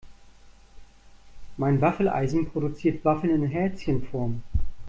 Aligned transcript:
Mein 1.57 1.79
Waffeleisen 1.79 2.49
produziert 2.49 3.05
Waffeln 3.05 3.43
in 3.43 3.47
Herzchenform. 3.47 4.41